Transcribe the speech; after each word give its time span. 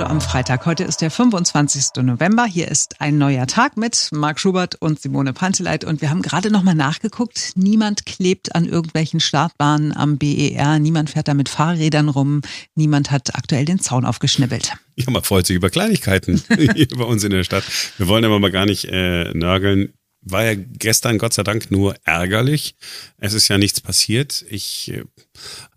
Hallo 0.00 0.12
am 0.12 0.22
Freitag. 0.22 0.64
Heute 0.64 0.84
ist 0.84 1.02
der 1.02 1.10
25. 1.10 2.02
November. 2.02 2.46
Hier 2.46 2.68
ist 2.68 3.02
ein 3.02 3.18
neuer 3.18 3.46
Tag 3.46 3.76
mit 3.76 4.08
Marc 4.12 4.40
Schubert 4.40 4.76
und 4.76 4.98
Simone 4.98 5.34
Panteleit. 5.34 5.84
Und 5.84 6.00
wir 6.00 6.08
haben 6.08 6.22
gerade 6.22 6.50
nochmal 6.50 6.74
nachgeguckt. 6.74 7.52
Niemand 7.54 8.06
klebt 8.06 8.54
an 8.54 8.64
irgendwelchen 8.64 9.20
Startbahnen 9.20 9.94
am 9.94 10.16
BER. 10.16 10.78
Niemand 10.78 11.10
fährt 11.10 11.28
da 11.28 11.34
mit 11.34 11.50
Fahrrädern 11.50 12.08
rum. 12.08 12.40
Niemand 12.74 13.10
hat 13.10 13.34
aktuell 13.34 13.66
den 13.66 13.78
Zaun 13.78 14.06
aufgeschnibbelt. 14.06 14.72
Ja, 14.96 15.10
man 15.10 15.22
freut 15.22 15.46
sich 15.46 15.56
über 15.56 15.68
Kleinigkeiten 15.68 16.42
hier 16.74 16.88
bei 16.96 17.04
uns 17.04 17.22
in 17.22 17.32
der 17.32 17.44
Stadt. 17.44 17.64
Wir 17.98 18.08
wollen 18.08 18.24
aber 18.24 18.40
mal 18.40 18.50
gar 18.50 18.64
nicht 18.64 18.86
äh, 18.86 19.34
nörgeln 19.34 19.92
war 20.22 20.44
ja 20.44 20.54
gestern 20.54 21.16
Gott 21.16 21.32
sei 21.32 21.42
Dank 21.42 21.70
nur 21.70 21.94
ärgerlich. 22.04 22.74
Es 23.16 23.32
ist 23.32 23.48
ja 23.48 23.56
nichts 23.56 23.80
passiert. 23.80 24.44
Ich 24.50 24.92
äh, 24.92 25.04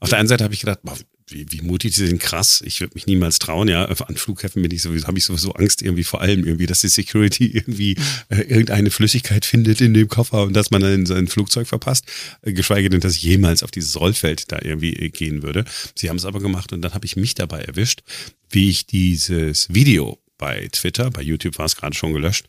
auf 0.02 0.10
der 0.10 0.20
einen 0.20 0.28
Seite 0.28 0.44
habe 0.44 0.54
ich 0.54 0.60
gedacht, 0.60 0.80
boah, 0.84 0.98
wie, 1.34 1.52
wie 1.52 1.62
mutig 1.62 1.96
sie 1.96 2.08
sind, 2.08 2.20
krass. 2.20 2.64
Ich 2.66 2.80
würde 2.80 2.94
mich 2.94 3.08
niemals 3.08 3.40
trauen, 3.40 3.68
ja. 3.68 3.86
An 3.86 4.16
Flughäfen 4.16 4.62
bin 4.62 4.72
ich 4.72 4.82
sowieso, 4.82 5.08
habe 5.08 5.18
ich 5.18 5.26
sowieso 5.26 5.54
Angst 5.54 5.82
irgendwie 5.82 6.04
vor 6.04 6.22
allem 6.22 6.46
irgendwie, 6.46 6.66
dass 6.66 6.82
die 6.82 6.88
Security 6.88 7.48
irgendwie 7.48 7.96
äh, 8.30 8.41
irgendeine 8.41 8.91
Flüssigkeit 8.91 9.46
findet 9.46 9.82
in 9.82 9.94
dem 9.94 10.08
Koffer 10.08 10.44
und 10.44 10.54
dass 10.54 10.72
man 10.72 10.82
dann 10.82 11.05
sein 11.05 11.27
Flugzeug 11.27 11.68
verpasst. 11.68 12.05
Äh, 12.41 12.54
geschweige 12.54 12.90
denn, 12.90 13.02
dass 13.02 13.16
ich 13.16 13.24
jemals 13.24 13.64
auf 13.64 13.72
dieses 13.72 14.00
Rollfeld 14.00 14.52
da 14.52 14.60
irgendwie 14.62 14.94
äh, 14.94 15.10
gehen 15.10 15.44
würde. 15.44 15.66
Sie 15.96 16.10
haben 16.10 16.18
es 16.18 16.26
aber 16.26 16.40
gemacht 16.40 16.72
und 16.72 16.82
dann 16.82 16.94
habe 16.94 17.05
ich 17.05 17.16
mich 17.16 17.36
dabei 17.36 17.62
erwischt, 17.62 18.02
wie 18.50 18.70
ich 18.70 18.86
dieses 18.86 19.74
Video 19.74 20.20
bei 20.38 20.68
Twitter, 20.72 21.10
bei 21.10 21.22
YouTube 21.22 21.58
war 21.58 21.66
es 21.66 21.76
gerade 21.76 21.96
schon 21.96 22.13
gelöscht, 22.13 22.46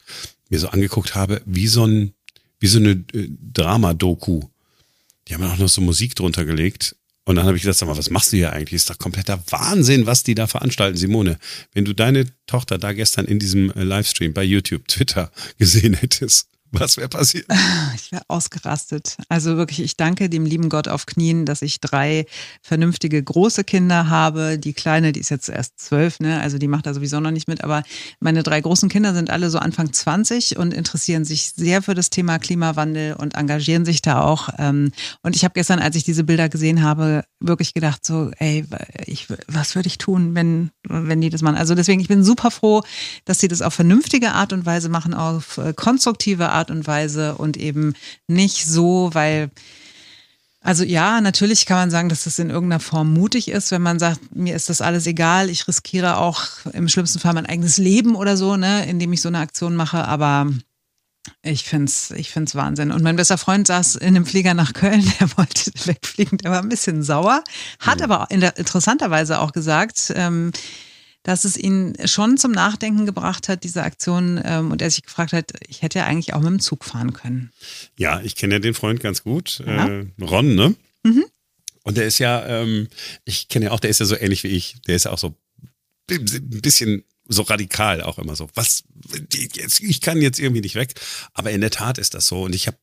mir 0.50 0.58
so 0.58 0.68
angeguckt 0.68 1.14
habe, 1.14 1.42
wie 1.46 1.68
so 1.68 1.86
ein, 1.86 2.12
wie 2.60 2.66
so 2.66 2.78
eine 2.78 3.04
äh, 3.12 3.28
Drama-Doku. 3.52 4.42
Die 5.28 5.34
haben 5.34 5.42
auch 5.44 5.56
noch 5.56 5.68
so 5.68 5.80
Musik 5.80 6.14
drunter 6.14 6.44
gelegt 6.44 6.96
und 7.26 7.36
dann 7.36 7.46
habe 7.46 7.56
ich 7.56 7.62
gedacht, 7.62 7.78
sag 7.78 7.88
mal, 7.88 7.96
was 7.96 8.10
machst 8.10 8.32
du 8.32 8.36
hier 8.36 8.52
eigentlich? 8.52 8.74
Ist 8.74 8.90
doch 8.90 8.98
kompletter 8.98 9.42
Wahnsinn, 9.48 10.06
was 10.06 10.22
die 10.24 10.34
da 10.34 10.46
veranstalten, 10.46 10.98
Simone. 10.98 11.38
Wenn 11.72 11.86
du 11.86 11.94
deine 11.94 12.26
Tochter 12.46 12.76
da 12.76 12.92
gestern 12.92 13.24
in 13.24 13.38
diesem 13.38 13.70
äh, 13.72 13.82
Livestream 13.82 14.34
bei 14.34 14.42
YouTube, 14.42 14.86
Twitter 14.88 15.30
gesehen 15.58 15.94
hättest, 16.00 16.48
was 16.80 16.96
wäre 16.96 17.08
passiert? 17.08 17.46
Ich 17.94 18.10
wäre 18.12 18.24
ausgerastet. 18.28 19.16
Also 19.28 19.56
wirklich, 19.56 19.80
ich 19.80 19.96
danke 19.96 20.28
dem 20.28 20.44
lieben 20.44 20.68
Gott 20.68 20.88
auf 20.88 21.06
Knien, 21.06 21.46
dass 21.46 21.62
ich 21.62 21.80
drei 21.80 22.26
vernünftige 22.60 23.22
große 23.22 23.64
Kinder 23.64 24.08
habe. 24.08 24.58
Die 24.58 24.72
kleine, 24.72 25.12
die 25.12 25.20
ist 25.20 25.30
jetzt 25.30 25.48
erst 25.48 25.78
zwölf, 25.78 26.20
ne? 26.20 26.40
also 26.40 26.58
die 26.58 26.68
macht 26.68 26.86
da 26.86 26.92
sowieso 26.92 27.20
noch 27.20 27.30
nicht 27.30 27.48
mit. 27.48 27.62
Aber 27.62 27.82
meine 28.20 28.42
drei 28.42 28.60
großen 28.60 28.88
Kinder 28.88 29.14
sind 29.14 29.30
alle 29.30 29.48
so 29.48 29.58
Anfang 29.58 29.92
20 29.92 30.56
und 30.58 30.74
interessieren 30.74 31.24
sich 31.24 31.52
sehr 31.52 31.82
für 31.82 31.94
das 31.94 32.10
Thema 32.10 32.38
Klimawandel 32.38 33.14
und 33.14 33.36
engagieren 33.36 33.84
sich 33.84 34.02
da 34.02 34.22
auch. 34.22 34.48
Ähm, 34.58 34.90
und 35.22 35.36
ich 35.36 35.44
habe 35.44 35.54
gestern, 35.54 35.78
als 35.78 35.96
ich 35.96 36.04
diese 36.04 36.24
Bilder 36.24 36.48
gesehen 36.48 36.82
habe, 36.82 37.24
wirklich 37.40 37.74
gedacht, 37.74 38.04
so, 38.04 38.30
ey, 38.38 38.64
ich, 39.06 39.28
was 39.46 39.74
würde 39.74 39.86
ich 39.86 39.98
tun, 39.98 40.34
wenn, 40.34 40.70
wenn 40.82 41.20
die 41.20 41.30
das 41.30 41.42
machen? 41.42 41.56
Also 41.56 41.74
deswegen, 41.74 42.00
ich 42.00 42.08
bin 42.08 42.24
super 42.24 42.50
froh, 42.50 42.82
dass 43.24 43.40
sie 43.40 43.48
das 43.48 43.62
auf 43.62 43.74
vernünftige 43.74 44.32
Art 44.32 44.52
und 44.52 44.66
Weise 44.66 44.88
machen, 44.88 45.14
auf 45.14 45.58
äh, 45.58 45.72
konstruktive 45.74 46.50
Art 46.50 46.63
Art 46.64 46.70
und 46.70 46.86
Weise 46.86 47.34
und 47.34 47.58
eben 47.58 47.92
nicht 48.26 48.64
so, 48.64 49.10
weil 49.12 49.50
also 50.62 50.82
ja, 50.82 51.20
natürlich 51.20 51.66
kann 51.66 51.76
man 51.76 51.90
sagen, 51.90 52.08
dass 52.08 52.24
das 52.24 52.38
in 52.38 52.48
irgendeiner 52.48 52.80
Form 52.80 53.12
mutig 53.12 53.48
ist, 53.48 53.70
wenn 53.70 53.82
man 53.82 53.98
sagt, 53.98 54.34
mir 54.34 54.56
ist 54.56 54.70
das 54.70 54.80
alles 54.80 55.06
egal, 55.06 55.50
ich 55.50 55.68
riskiere 55.68 56.16
auch 56.16 56.40
im 56.72 56.88
schlimmsten 56.88 57.18
Fall 57.18 57.34
mein 57.34 57.44
eigenes 57.44 57.76
Leben 57.76 58.14
oder 58.14 58.38
so, 58.38 58.56
ne, 58.56 58.86
indem 58.86 59.12
ich 59.12 59.20
so 59.20 59.28
eine 59.28 59.40
Aktion 59.40 59.76
mache, 59.76 60.08
aber 60.08 60.50
ich 61.42 61.64
find's, 61.64 62.12
ich 62.12 62.30
find's 62.30 62.54
Wahnsinn. 62.54 62.92
Und 62.92 63.02
mein 63.02 63.16
bester 63.16 63.36
Freund 63.36 63.66
saß 63.66 63.96
in 63.96 64.08
einem 64.08 64.24
Flieger 64.24 64.54
nach 64.54 64.72
Köln, 64.72 65.04
der 65.20 65.36
wollte 65.36 65.70
wegfliegen, 65.84 66.38
der 66.38 66.50
war 66.50 66.62
ein 66.62 66.70
bisschen 66.70 67.02
sauer, 67.02 67.44
hat 67.78 67.98
mhm. 67.98 68.10
aber 68.10 68.30
interessanterweise 68.30 69.40
auch 69.40 69.52
gesagt, 69.52 70.14
ähm, 70.16 70.50
dass 71.24 71.44
es 71.44 71.56
ihn 71.56 71.94
schon 72.04 72.36
zum 72.36 72.52
Nachdenken 72.52 73.06
gebracht 73.06 73.48
hat, 73.48 73.64
diese 73.64 73.82
Aktion, 73.82 74.40
ähm, 74.44 74.70
und 74.70 74.80
er 74.80 74.90
sich 74.90 75.02
gefragt 75.02 75.32
hat, 75.32 75.52
ich 75.66 75.82
hätte 75.82 75.98
ja 75.98 76.06
eigentlich 76.06 76.34
auch 76.34 76.40
mit 76.40 76.50
dem 76.50 76.60
Zug 76.60 76.84
fahren 76.84 77.12
können. 77.12 77.50
Ja, 77.98 78.20
ich 78.20 78.36
kenne 78.36 78.54
ja 78.54 78.58
den 78.60 78.74
Freund 78.74 79.00
ganz 79.00 79.24
gut, 79.24 79.62
ja. 79.66 79.88
äh, 79.88 80.06
Ron, 80.20 80.54
ne? 80.54 80.76
Mhm. 81.02 81.24
Und 81.82 81.96
der 81.96 82.06
ist 82.06 82.18
ja, 82.18 82.46
ähm, 82.46 82.88
ich 83.24 83.48
kenne 83.48 83.66
ja 83.66 83.70
auch, 83.72 83.80
der 83.80 83.90
ist 83.90 84.00
ja 84.00 84.06
so 84.06 84.16
ähnlich 84.16 84.42
wie 84.44 84.48
ich. 84.48 84.76
Der 84.86 84.96
ist 84.96 85.04
ja 85.04 85.10
auch 85.10 85.18
so 85.18 85.36
ein 86.10 86.24
bisschen 86.62 87.04
so 87.26 87.42
radikal 87.42 88.02
auch 88.02 88.18
immer 88.18 88.36
so. 88.36 88.48
Was, 88.54 88.84
jetzt, 89.32 89.80
ich 89.80 90.00
kann 90.00 90.20
jetzt 90.20 90.38
irgendwie 90.38 90.60
nicht 90.60 90.74
weg. 90.74 90.94
Aber 91.32 91.50
in 91.50 91.60
der 91.60 91.70
Tat 91.70 91.98
ist 91.98 92.14
das 92.14 92.26
so. 92.26 92.44
Und 92.44 92.54
ich 92.54 92.66
habe 92.66 92.78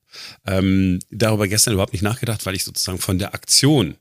ähm, 0.45 0.99
darüber 1.09 1.47
gestern 1.47 1.73
überhaupt 1.73 1.93
nicht 1.93 2.01
nachgedacht, 2.01 2.45
weil 2.45 2.55
ich 2.55 2.63
sozusagen 2.63 2.99
von 2.99 3.19
der 3.19 3.33
Aktion 3.33 3.97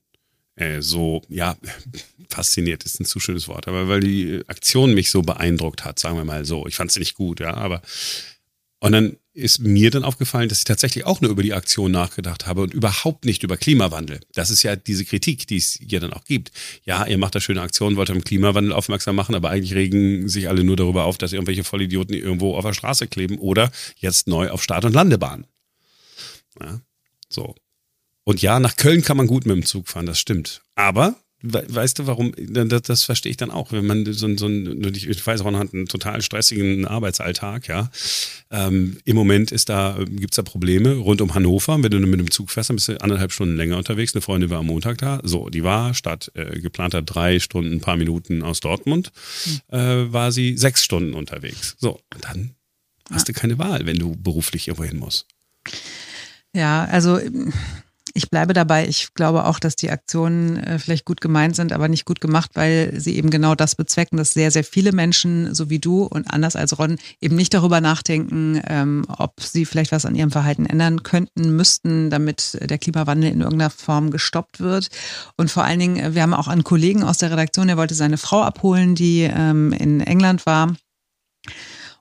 äh, 0.60 0.82
so, 0.82 1.22
ja, 1.28 1.56
fasziniert 2.28 2.84
ist 2.84 3.00
ein 3.00 3.06
zu 3.06 3.18
schönes 3.18 3.48
Wort, 3.48 3.66
aber 3.66 3.88
weil 3.88 4.00
die 4.00 4.42
Aktion 4.46 4.94
mich 4.94 5.10
so 5.10 5.22
beeindruckt 5.22 5.84
hat, 5.84 5.98
sagen 5.98 6.16
wir 6.16 6.24
mal 6.24 6.44
so. 6.44 6.66
Ich 6.66 6.76
fand 6.76 6.92
sie 6.92 7.00
nicht 7.00 7.14
gut, 7.14 7.40
ja, 7.40 7.54
aber 7.54 7.82
und 8.80 8.92
dann 8.92 9.16
ist 9.34 9.60
mir 9.60 9.90
dann 9.90 10.04
aufgefallen, 10.04 10.48
dass 10.48 10.58
ich 10.58 10.64
tatsächlich 10.64 11.04
auch 11.04 11.20
nur 11.20 11.30
über 11.30 11.42
die 11.42 11.52
Aktion 11.52 11.92
nachgedacht 11.92 12.46
habe 12.46 12.62
und 12.62 12.74
überhaupt 12.74 13.26
nicht 13.26 13.42
über 13.42 13.56
Klimawandel. 13.56 14.20
Das 14.34 14.50
ist 14.50 14.62
ja 14.62 14.74
diese 14.74 15.04
Kritik, 15.04 15.46
die 15.46 15.58
es 15.58 15.78
hier 15.86 16.00
dann 16.00 16.12
auch 16.12 16.24
gibt. 16.24 16.50
Ja, 16.84 17.06
ihr 17.06 17.18
macht 17.18 17.34
da 17.34 17.40
schöne 17.40 17.60
Aktionen, 17.60 17.96
wollt 17.96 18.10
am 18.10 18.24
Klimawandel 18.24 18.72
aufmerksam 18.72 19.16
machen, 19.16 19.34
aber 19.34 19.50
eigentlich 19.50 19.74
regen 19.74 20.28
sich 20.28 20.48
alle 20.48 20.64
nur 20.64 20.76
darüber 20.76 21.04
auf, 21.04 21.18
dass 21.18 21.32
irgendwelche 21.32 21.62
Vollidioten 21.62 22.14
irgendwo 22.14 22.56
auf 22.56 22.64
der 22.64 22.72
Straße 22.72 23.06
kleben 23.06 23.38
oder 23.38 23.70
jetzt 23.96 24.26
neu 24.26 24.50
auf 24.50 24.62
Start- 24.62 24.84
und 24.84 24.94
Landebahn. 24.94 25.46
Ja, 26.60 26.80
so. 27.28 27.54
Und 28.30 28.42
ja, 28.42 28.60
nach 28.60 28.76
Köln 28.76 29.02
kann 29.02 29.16
man 29.16 29.26
gut 29.26 29.44
mit 29.44 29.56
dem 29.56 29.66
Zug 29.66 29.88
fahren, 29.88 30.06
das 30.06 30.20
stimmt. 30.20 30.62
Aber 30.76 31.16
weißt 31.42 31.98
du, 31.98 32.06
warum? 32.06 32.32
Das, 32.38 32.82
das 32.82 33.02
verstehe 33.02 33.30
ich 33.30 33.36
dann 33.36 33.50
auch, 33.50 33.72
wenn 33.72 33.84
man 33.84 34.04
so, 34.12 34.36
so 34.36 34.46
ein, 34.46 34.94
ich 34.94 35.26
weiß, 35.26 35.42
Ron 35.42 35.56
hat 35.56 35.74
einen 35.74 35.86
total 35.86 36.22
stressigen 36.22 36.86
Arbeitsalltag, 36.86 37.66
ja. 37.66 37.90
Ähm, 38.52 38.98
Im 39.04 39.16
Moment 39.16 39.50
ist 39.50 39.68
da, 39.68 39.98
gibt's 40.08 40.36
da 40.36 40.42
Probleme 40.42 40.94
rund 40.94 41.20
um 41.22 41.34
Hannover. 41.34 41.82
Wenn 41.82 41.90
du 41.90 41.98
mit 41.98 42.20
dem 42.20 42.30
Zug 42.30 42.52
fährst, 42.52 42.70
dann 42.70 42.76
bist 42.76 42.86
du 42.86 43.00
anderthalb 43.00 43.32
Stunden 43.32 43.56
länger 43.56 43.78
unterwegs. 43.78 44.14
Eine 44.14 44.22
Freundin 44.22 44.48
war 44.48 44.60
am 44.60 44.66
Montag 44.66 44.98
da. 44.98 45.20
So, 45.24 45.48
die 45.48 45.64
war 45.64 45.92
statt 45.94 46.30
äh, 46.36 46.60
geplanter 46.60 47.02
drei 47.02 47.40
Stunden, 47.40 47.72
ein 47.72 47.80
paar 47.80 47.96
Minuten 47.96 48.44
aus 48.44 48.60
Dortmund, 48.60 49.10
mhm. 49.44 49.76
äh, 49.76 50.12
war 50.12 50.30
sie 50.30 50.56
sechs 50.56 50.84
Stunden 50.84 51.14
unterwegs. 51.14 51.74
So, 51.80 51.98
und 52.14 52.24
dann 52.26 52.54
hast 53.10 53.28
du 53.28 53.32
keine 53.32 53.58
Wahl, 53.58 53.86
wenn 53.86 53.98
du 53.98 54.14
beruflich 54.14 54.68
irgendwo 54.68 54.84
hin 54.84 54.98
musst. 55.00 55.26
Ja, 56.54 56.84
also 56.84 57.18
ich 58.14 58.30
bleibe 58.30 58.52
dabei. 58.52 58.86
Ich 58.86 59.14
glaube 59.14 59.44
auch, 59.44 59.58
dass 59.58 59.76
die 59.76 59.90
Aktionen 59.90 60.56
äh, 60.58 60.78
vielleicht 60.78 61.04
gut 61.04 61.20
gemeint 61.20 61.56
sind, 61.56 61.72
aber 61.72 61.88
nicht 61.88 62.04
gut 62.04 62.20
gemacht, 62.20 62.50
weil 62.54 62.92
sie 62.98 63.16
eben 63.16 63.30
genau 63.30 63.54
das 63.54 63.74
bezwecken, 63.74 64.16
dass 64.16 64.32
sehr, 64.32 64.50
sehr 64.50 64.64
viele 64.64 64.92
Menschen, 64.92 65.54
so 65.54 65.70
wie 65.70 65.78
du 65.78 66.04
und 66.04 66.30
anders 66.32 66.56
als 66.56 66.78
Ron, 66.78 66.98
eben 67.20 67.36
nicht 67.36 67.54
darüber 67.54 67.80
nachdenken, 67.80 68.60
ähm, 68.66 69.04
ob 69.08 69.40
sie 69.40 69.64
vielleicht 69.64 69.92
was 69.92 70.06
an 70.06 70.14
ihrem 70.14 70.30
Verhalten 70.30 70.66
ändern 70.66 71.02
könnten, 71.02 71.56
müssten, 71.56 72.10
damit 72.10 72.58
der 72.60 72.78
Klimawandel 72.78 73.30
in 73.30 73.40
irgendeiner 73.40 73.70
Form 73.70 74.10
gestoppt 74.10 74.60
wird. 74.60 74.88
Und 75.36 75.50
vor 75.50 75.64
allen 75.64 75.78
Dingen, 75.78 75.96
äh, 75.96 76.14
wir 76.14 76.22
haben 76.22 76.34
auch 76.34 76.48
einen 76.48 76.64
Kollegen 76.64 77.02
aus 77.02 77.18
der 77.18 77.30
Redaktion, 77.30 77.68
der 77.68 77.76
wollte 77.76 77.94
seine 77.94 78.18
Frau 78.18 78.42
abholen, 78.42 78.94
die 78.94 79.22
ähm, 79.22 79.72
in 79.72 80.00
England 80.00 80.46
war. 80.46 80.74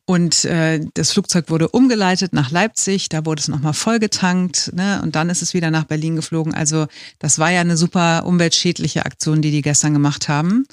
Und 0.09 0.43
äh, 0.45 0.79
das 0.95 1.11
Flugzeug 1.11 1.51
wurde 1.51 1.67
umgeleitet 1.69 2.33
nach 2.33 2.49
Leipzig, 2.49 3.09
da 3.09 3.27
wurde 3.27 3.41
es 3.41 3.47
nochmal 3.47 3.75
vollgetankt 3.75 4.71
ne? 4.73 4.99
und 5.03 5.15
dann 5.15 5.29
ist 5.29 5.43
es 5.43 5.53
wieder 5.53 5.69
nach 5.69 5.83
Berlin 5.83 6.15
geflogen. 6.15 6.51
Also 6.51 6.87
das 7.19 7.37
war 7.37 7.51
ja 7.51 7.61
eine 7.61 7.77
super 7.77 8.25
umweltschädliche 8.25 9.05
Aktion, 9.05 9.43
die 9.43 9.51
die 9.51 9.61
gestern 9.61 9.93
gemacht 9.93 10.27
haben. 10.27 10.65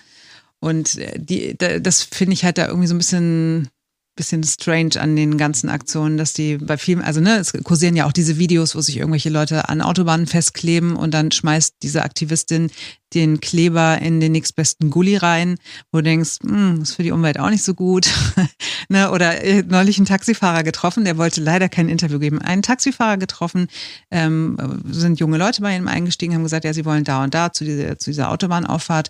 Und 0.59 0.97
äh, 0.97 1.19
die, 1.19 1.55
das 1.55 2.03
finde 2.03 2.33
ich 2.33 2.47
halt 2.47 2.57
da 2.57 2.67
irgendwie 2.67 2.87
so 2.87 2.95
ein 2.95 2.99
bisschen 2.99 3.69
bisschen 4.17 4.43
strange 4.43 4.99
an 4.99 5.15
den 5.15 5.37
ganzen 5.37 5.69
Aktionen, 5.69 6.17
dass 6.17 6.33
die 6.33 6.57
bei 6.57 6.79
vielen, 6.79 7.03
also 7.03 7.21
ne, 7.21 7.37
es 7.37 7.53
kursieren 7.65 7.95
ja 7.95 8.07
auch 8.07 8.13
diese 8.13 8.39
Videos, 8.39 8.75
wo 8.75 8.81
sich 8.81 8.97
irgendwelche 8.97 9.29
Leute 9.29 9.69
an 9.69 9.83
Autobahnen 9.83 10.27
festkleben 10.27 10.97
und 10.97 11.13
dann 11.13 11.31
schmeißt 11.31 11.75
diese 11.83 12.03
Aktivistin 12.03 12.71
den 13.15 13.41
Kleber 13.41 13.99
in 13.99 14.21
den 14.21 14.33
nächstbesten 14.33 14.91
Gully 14.91 15.17
rein, 15.17 15.57
wo 15.93 15.99
du 15.99 16.05
denkst, 16.05 16.39
hm, 16.43 16.83
ist 16.83 16.95
für 16.95 17.03
die 17.03 17.13
Umwelt 17.13 17.39
auch 17.39 17.51
nicht 17.51 17.63
so 17.63 17.75
gut. 17.75 18.09
ne? 18.89 19.11
Oder 19.11 19.43
äh, 19.43 19.63
neulich 19.63 19.99
einen 19.99 20.07
Taxifahrer 20.07 20.63
getroffen, 20.63 21.05
der 21.05 21.17
wollte 21.17 21.41
leider 21.41 21.69
kein 21.69 21.89
Interview 21.89 22.19
geben. 22.19 22.41
Einen 22.41 22.63
Taxifahrer 22.63 23.17
getroffen, 23.17 23.69
ähm, 24.11 24.57
sind 24.87 25.21
junge 25.21 25.39
Leute 25.39 25.63
bei 25.63 25.77
ihm 25.77 25.89
eingestiegen, 25.89 26.35
haben 26.35 26.43
gesagt, 26.43 26.65
ja, 26.65 26.73
sie 26.73 26.85
wollen 26.85 27.05
da 27.05 27.23
und 27.23 27.35
da 27.35 27.53
zu 27.53 27.65
dieser, 27.65 27.99
zu 27.99 28.11
dieser 28.11 28.31
Autobahnauffahrt. 28.31 29.09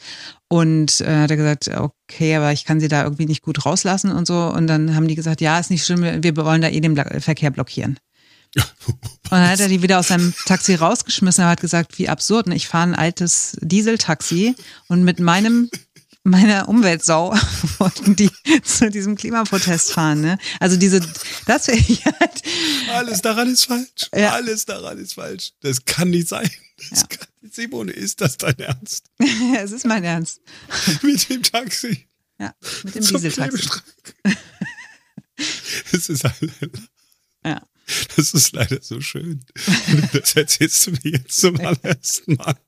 Und 0.48 1.00
äh, 1.00 1.22
hat 1.22 1.30
er 1.30 1.36
gesagt, 1.36 1.68
okay, 1.68 2.36
aber 2.36 2.52
ich 2.52 2.64
kann 2.64 2.80
sie 2.80 2.88
da 2.88 3.02
irgendwie 3.02 3.26
nicht 3.26 3.42
gut 3.42 3.66
rauslassen 3.66 4.12
und 4.12 4.26
so. 4.26 4.52
Und 4.52 4.66
dann 4.66 4.94
haben 4.94 5.08
die 5.08 5.16
gesagt, 5.16 5.40
ja, 5.40 5.58
ist 5.58 5.70
nicht 5.70 5.84
schlimm, 5.84 6.22
wir 6.22 6.36
wollen 6.36 6.62
da 6.62 6.68
eh 6.68 6.80
den 6.80 6.96
Verkehr 6.96 7.50
blockieren. 7.50 7.98
Und 8.86 9.32
dann 9.32 9.48
hat 9.48 9.60
er 9.60 9.68
die 9.68 9.82
wieder 9.82 9.98
aus 9.98 10.08
seinem 10.08 10.32
Taxi 10.46 10.76
rausgeschmissen. 10.76 11.42
Er 11.42 11.50
hat 11.50 11.60
gesagt, 11.60 11.98
wie 11.98 12.08
absurd. 12.08 12.46
Ne? 12.46 12.54
Ich 12.54 12.68
fahre 12.68 12.84
ein 12.84 12.94
altes 12.94 13.56
Dieseltaxi 13.60 14.54
und 14.86 15.02
mit 15.02 15.18
meinem 15.18 15.68
meiner 16.26 16.68
Umweltsau 16.68 17.34
wollten 17.78 18.16
die 18.16 18.30
zu 18.62 18.90
diesem 18.90 19.16
Klimaprotest 19.16 19.92
fahren. 19.92 20.20
Ne? 20.20 20.38
Also 20.60 20.76
diese, 20.76 21.00
das 21.46 21.68
wäre 21.68 22.18
halt. 22.20 22.42
Alles 22.92 23.22
daran 23.22 23.48
ist 23.48 23.64
falsch. 23.64 24.10
Ja. 24.14 24.32
Alles 24.32 24.64
daran 24.64 24.98
ist 24.98 25.14
falsch. 25.14 25.52
Das 25.60 25.84
kann 25.84 26.10
nicht 26.10 26.28
sein. 26.28 26.50
Das 26.90 27.02
ja. 27.02 27.06
kann, 27.06 27.28
Simone, 27.50 27.92
ist 27.92 28.20
das 28.20 28.36
dein 28.36 28.58
Ernst? 28.58 29.06
es 29.58 29.72
ist 29.72 29.86
mein 29.86 30.04
Ernst. 30.04 30.40
Mit 31.02 31.28
dem 31.30 31.42
Taxi. 31.42 32.06
Ja, 32.38 32.54
mit 32.82 32.94
dem 32.96 33.06
Dieseltaxi. 33.06 33.68
Das 35.92 36.08
ist 36.08 36.24
halt, 36.24 36.52
ja. 37.44 37.62
Das 38.16 38.34
ist 38.34 38.52
leider 38.52 38.82
so 38.82 39.00
schön. 39.00 39.44
Das 40.12 40.34
erzählst 40.34 40.86
du 40.86 40.90
mir 40.92 41.12
jetzt 41.12 41.40
zum 41.40 41.60
allerersten 41.60 42.34
Mal. 42.34 42.58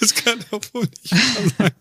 Das 0.00 0.14
kann 0.14 0.44
doch 0.50 0.62
wohl 0.72 0.88
nicht 1.02 1.14
sein. 1.58 1.72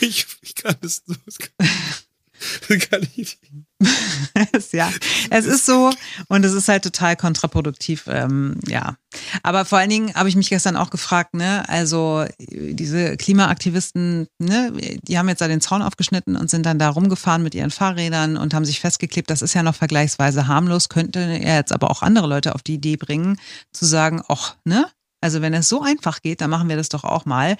Ich, 0.00 0.26
ich 0.40 0.54
kann 0.54 0.76
das, 0.80 1.04
das 1.04 1.38
kann, 1.38 2.78
kann 2.80 3.06
ich 3.16 3.38
ja, 4.72 4.90
es 5.30 5.46
ist 5.46 5.64
so 5.64 5.90
und 6.28 6.44
es 6.44 6.52
ist 6.52 6.68
halt 6.68 6.84
total 6.84 7.16
kontraproduktiv, 7.16 8.04
ähm, 8.08 8.60
ja. 8.66 8.96
Aber 9.42 9.64
vor 9.64 9.78
allen 9.78 9.90
Dingen 9.90 10.14
habe 10.14 10.28
ich 10.28 10.36
mich 10.36 10.50
gestern 10.50 10.76
auch 10.76 10.90
gefragt, 10.90 11.34
ne, 11.34 11.68
also 11.68 12.24
diese 12.38 13.16
Klimaaktivisten, 13.16 14.28
ne, 14.38 14.72
die 15.02 15.18
haben 15.18 15.28
jetzt 15.28 15.40
da 15.40 15.48
den 15.48 15.60
Zaun 15.60 15.82
aufgeschnitten 15.82 16.36
und 16.36 16.50
sind 16.50 16.66
dann 16.66 16.78
da 16.78 16.90
rumgefahren 16.90 17.42
mit 17.42 17.54
ihren 17.54 17.70
Fahrrädern 17.70 18.36
und 18.36 18.54
haben 18.54 18.64
sich 18.64 18.80
festgeklebt. 18.80 19.30
Das 19.30 19.42
ist 19.42 19.54
ja 19.54 19.62
noch 19.62 19.74
vergleichsweise 19.74 20.46
harmlos, 20.46 20.88
könnte 20.88 21.20
er 21.20 21.56
jetzt 21.56 21.72
aber 21.72 21.90
auch 21.90 22.02
andere 22.02 22.26
Leute 22.26 22.54
auf 22.54 22.62
die 22.62 22.74
Idee 22.74 22.96
bringen, 22.96 23.38
zu 23.72 23.86
sagen, 23.86 24.22
ach, 24.28 24.56
ne, 24.64 24.86
also 25.20 25.42
wenn 25.42 25.52
es 25.54 25.68
so 25.68 25.82
einfach 25.82 26.22
geht, 26.22 26.40
dann 26.40 26.50
machen 26.50 26.68
wir 26.68 26.76
das 26.76 26.88
doch 26.88 27.04
auch 27.04 27.26
mal. 27.26 27.56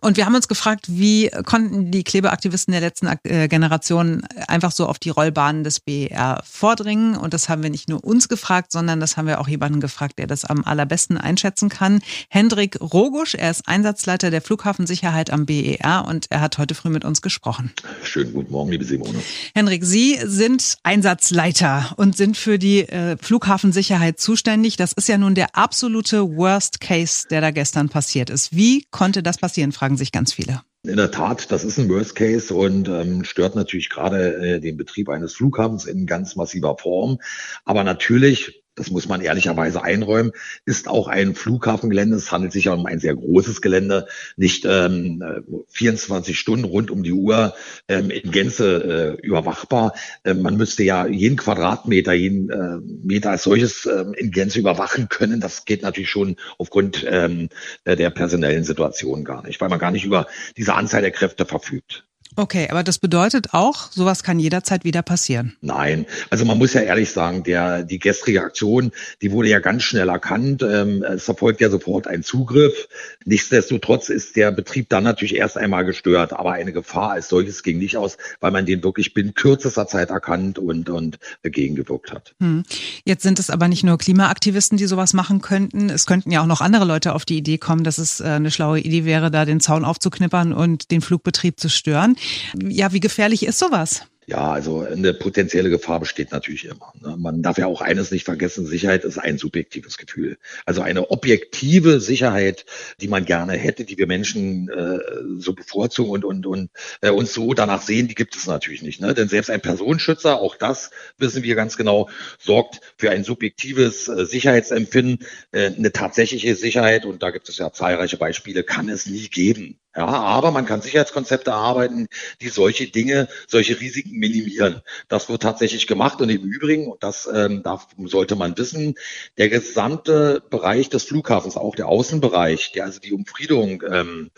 Und 0.00 0.16
wir 0.16 0.24
haben 0.24 0.34
uns 0.34 0.48
gefragt, 0.48 0.86
wie 0.88 1.30
konnten 1.44 1.90
die 1.90 2.02
Klebeaktivisten 2.02 2.72
der 2.72 2.80
letzten 2.80 3.08
äh, 3.24 3.48
Generation 3.48 4.22
einfach 4.48 4.72
so 4.72 4.86
auf 4.86 4.98
die 4.98 5.10
Rollbahnen 5.10 5.64
des 5.64 5.80
BER 5.80 6.42
vordringen? 6.44 7.16
Und 7.16 7.34
das 7.34 7.48
haben 7.48 7.62
wir 7.62 7.70
nicht 7.70 7.88
nur 7.88 8.02
uns 8.02 8.28
gefragt, 8.28 8.72
sondern 8.72 9.00
das 9.00 9.16
haben 9.16 9.26
wir 9.26 9.40
auch 9.40 9.48
jemanden 9.48 9.80
gefragt, 9.80 10.18
der 10.18 10.26
das 10.26 10.44
am 10.44 10.64
allerbesten 10.64 11.18
einschätzen 11.18 11.68
kann. 11.68 12.00
Hendrik 12.28 12.80
Rogusch, 12.80 13.34
er 13.34 13.50
ist 13.50 13.68
Einsatzleiter 13.68 14.30
der 14.30 14.40
Flughafensicherheit 14.40 15.30
am 15.30 15.44
BER 15.44 16.06
und 16.08 16.26
er 16.30 16.40
hat 16.40 16.56
heute 16.58 16.74
früh 16.74 16.88
mit 16.88 17.04
uns 17.04 17.20
gesprochen. 17.20 17.72
Schönen 18.02 18.32
guten 18.32 18.52
Morgen, 18.52 18.70
liebe 18.70 18.84
Simone. 18.84 19.18
Hendrik, 19.54 19.84
Sie 19.84 20.18
sind 20.24 20.78
Einsatzleiter 20.82 21.92
und 21.96 22.16
sind 22.16 22.36
für 22.36 22.58
die 22.58 22.88
äh, 22.88 23.16
Flughafensicherheit 23.20 24.18
zuständig. 24.18 24.76
Das 24.76 24.92
ist 24.92 25.08
ja 25.08 25.18
nun 25.18 25.34
der 25.34 25.54
absolute 25.56 26.36
Worst 26.36 26.80
Case 26.80 26.93
Case, 26.94 27.26
der 27.28 27.40
da 27.40 27.50
gestern 27.50 27.88
passiert 27.88 28.30
ist. 28.30 28.54
Wie 28.54 28.86
konnte 28.92 29.22
das 29.22 29.38
passieren, 29.38 29.72
fragen 29.72 29.96
sich 29.96 30.12
ganz 30.12 30.32
viele. 30.32 30.62
In 30.84 30.96
der 30.96 31.10
Tat, 31.10 31.50
das 31.50 31.64
ist 31.64 31.78
ein 31.78 31.88
Worst 31.88 32.14
Case 32.14 32.54
und 32.54 32.88
ähm, 32.88 33.24
stört 33.24 33.56
natürlich 33.56 33.90
gerade 33.90 34.36
äh, 34.36 34.60
den 34.60 34.76
Betrieb 34.76 35.08
eines 35.08 35.34
Flughafens 35.34 35.86
in 35.86 36.06
ganz 36.06 36.36
massiver 36.36 36.76
Form. 36.78 37.18
Aber 37.64 37.82
natürlich 37.82 38.63
das 38.74 38.90
muss 38.90 39.08
man 39.08 39.20
ehrlicherweise 39.20 39.82
einräumen, 39.82 40.32
ist 40.64 40.88
auch 40.88 41.08
ein 41.08 41.34
Flughafengelände. 41.34 42.16
Es 42.16 42.32
handelt 42.32 42.52
sich 42.52 42.64
ja 42.64 42.72
um 42.72 42.86
ein 42.86 42.98
sehr 42.98 43.14
großes 43.14 43.60
Gelände, 43.60 44.06
nicht 44.36 44.64
ähm, 44.68 45.22
24 45.68 46.38
Stunden 46.38 46.64
rund 46.64 46.90
um 46.90 47.02
die 47.02 47.12
Uhr 47.12 47.54
ähm, 47.88 48.10
in 48.10 48.30
Gänze 48.30 49.18
äh, 49.20 49.26
überwachbar. 49.26 49.94
Ähm, 50.24 50.42
man 50.42 50.56
müsste 50.56 50.82
ja 50.82 51.06
jeden 51.06 51.36
Quadratmeter, 51.36 52.12
jeden 52.12 52.50
äh, 52.50 52.78
Meter 53.04 53.30
als 53.30 53.44
solches 53.44 53.86
ähm, 53.86 54.14
in 54.14 54.30
Gänze 54.30 54.58
überwachen 54.58 55.08
können. 55.08 55.40
Das 55.40 55.64
geht 55.64 55.82
natürlich 55.82 56.10
schon 56.10 56.36
aufgrund 56.58 57.04
ähm, 57.08 57.48
der 57.86 58.10
personellen 58.10 58.64
Situation 58.64 59.24
gar 59.24 59.46
nicht, 59.46 59.60
weil 59.60 59.68
man 59.68 59.78
gar 59.78 59.90
nicht 59.90 60.04
über 60.04 60.26
diese 60.56 60.74
Anzahl 60.74 61.02
der 61.02 61.10
Kräfte 61.10 61.44
verfügt. 61.44 62.06
Okay, 62.36 62.68
aber 62.70 62.82
das 62.82 62.98
bedeutet 62.98 63.48
auch, 63.52 63.92
sowas 63.92 64.22
kann 64.22 64.38
jederzeit 64.38 64.84
wieder 64.84 65.02
passieren. 65.02 65.56
Nein, 65.60 66.06
also 66.30 66.44
man 66.44 66.58
muss 66.58 66.74
ja 66.74 66.80
ehrlich 66.80 67.10
sagen, 67.10 67.44
der 67.44 67.84
die 67.84 67.98
gestrige 67.98 68.42
Aktion, 68.42 68.90
die 69.22 69.30
wurde 69.30 69.48
ja 69.48 69.60
ganz 69.60 69.84
schnell 69.84 70.08
erkannt. 70.08 70.62
Ähm, 70.62 71.04
es 71.04 71.28
erfolgt 71.28 71.60
ja 71.60 71.70
sofort 71.70 72.06
ein 72.06 72.22
Zugriff. 72.22 72.88
Nichtsdestotrotz 73.24 74.08
ist 74.08 74.36
der 74.36 74.50
Betrieb 74.50 74.88
dann 74.88 75.04
natürlich 75.04 75.36
erst 75.36 75.56
einmal 75.56 75.84
gestört, 75.84 76.32
aber 76.32 76.52
eine 76.52 76.72
Gefahr 76.72 77.12
als 77.12 77.28
solches 77.28 77.62
ging 77.62 77.78
nicht 77.78 77.96
aus, 77.96 78.16
weil 78.40 78.50
man 78.50 78.66
den 78.66 78.82
wirklich 78.82 79.14
binnen 79.14 79.34
kürzester 79.34 79.86
Zeit 79.86 80.10
erkannt 80.10 80.58
und 80.58 80.88
und 80.90 81.18
gegengewirkt 81.42 82.12
hat. 82.12 82.34
Hm. 82.40 82.64
Jetzt 83.04 83.22
sind 83.22 83.38
es 83.38 83.50
aber 83.50 83.68
nicht 83.68 83.84
nur 83.84 83.98
Klimaaktivisten, 83.98 84.76
die 84.78 84.86
sowas 84.86 85.12
machen 85.12 85.40
könnten. 85.40 85.88
Es 85.88 86.06
könnten 86.06 86.30
ja 86.30 86.42
auch 86.42 86.46
noch 86.46 86.60
andere 86.60 86.84
Leute 86.84 87.14
auf 87.14 87.24
die 87.24 87.38
Idee 87.38 87.58
kommen, 87.58 87.84
dass 87.84 87.98
es 87.98 88.20
äh, 88.20 88.24
eine 88.24 88.50
schlaue 88.50 88.80
Idee 88.80 89.04
wäre, 89.04 89.30
da 89.30 89.44
den 89.44 89.60
Zaun 89.60 89.84
aufzuknippern 89.84 90.52
und 90.52 90.90
den 90.90 91.00
Flugbetrieb 91.00 91.60
zu 91.60 91.68
stören. 91.68 92.16
Ja, 92.62 92.92
wie 92.92 93.00
gefährlich 93.00 93.44
ist 93.46 93.58
sowas? 93.58 94.06
Ja, 94.26 94.52
also 94.52 94.80
eine 94.80 95.12
potenzielle 95.12 95.68
Gefahr 95.68 96.00
besteht 96.00 96.32
natürlich 96.32 96.64
immer. 96.64 96.94
Ne? 97.00 97.14
Man 97.18 97.42
darf 97.42 97.58
ja 97.58 97.66
auch 97.66 97.82
eines 97.82 98.10
nicht 98.10 98.24
vergessen, 98.24 98.64
Sicherheit 98.64 99.04
ist 99.04 99.18
ein 99.18 99.36
subjektives 99.36 99.98
Gefühl. 99.98 100.38
Also 100.64 100.80
eine 100.80 101.10
objektive 101.10 102.00
Sicherheit, 102.00 102.64
die 103.02 103.08
man 103.08 103.26
gerne 103.26 103.52
hätte, 103.52 103.84
die 103.84 103.98
wir 103.98 104.06
Menschen 104.06 104.70
äh, 104.70 104.98
so 105.36 105.52
bevorzugen 105.52 106.10
und, 106.10 106.24
und, 106.24 106.46
und 106.46 106.70
äh, 107.02 107.10
uns 107.10 107.34
so 107.34 107.52
danach 107.52 107.82
sehen, 107.82 108.08
die 108.08 108.14
gibt 108.14 108.34
es 108.34 108.46
natürlich 108.46 108.82
nicht. 108.82 109.00
Ne? 109.00 109.12
Denn 109.12 109.28
selbst 109.28 109.50
ein 109.50 109.60
Personenschützer, 109.60 110.40
auch 110.40 110.56
das 110.56 110.90
wissen 111.18 111.42
wir 111.42 111.54
ganz 111.54 111.76
genau, 111.76 112.08
sorgt 112.38 112.80
für 112.96 113.10
ein 113.10 113.24
subjektives 113.24 114.08
äh, 114.08 114.24
Sicherheitsempfinden. 114.24 115.26
Äh, 115.52 115.72
eine 115.76 115.92
tatsächliche 115.92 116.56
Sicherheit, 116.56 117.04
und 117.04 117.22
da 117.22 117.30
gibt 117.30 117.50
es 117.50 117.58
ja 117.58 117.72
zahlreiche 117.72 118.16
Beispiele, 118.16 118.62
kann 118.64 118.88
es 118.88 119.04
nie 119.04 119.28
geben. 119.28 119.78
Ja, 119.96 120.06
aber 120.06 120.50
man 120.50 120.66
kann 120.66 120.82
Sicherheitskonzepte 120.82 121.52
erarbeiten, 121.52 122.08
die 122.40 122.48
solche 122.48 122.88
Dinge, 122.88 123.28
solche 123.46 123.80
Risiken 123.80 124.18
minimieren. 124.18 124.82
Das 125.08 125.28
wird 125.28 125.42
tatsächlich 125.42 125.86
gemacht 125.86 126.20
und 126.20 126.30
im 126.30 126.42
Übrigen, 126.42 126.88
und 126.88 127.02
das 127.04 127.28
ähm, 127.32 127.62
darf, 127.62 127.86
sollte 128.04 128.34
man 128.34 128.58
wissen, 128.58 128.96
der 129.38 129.48
gesamte 129.48 130.42
Bereich 130.50 130.88
des 130.88 131.04
Flughafens, 131.04 131.56
auch 131.56 131.76
der 131.76 131.86
Außenbereich, 131.88 132.72
der 132.72 132.86
also 132.86 132.98
die 132.98 133.12
Umfriedung 133.12 133.84
ähm, 133.88 134.30